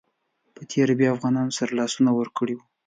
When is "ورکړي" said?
2.13-2.55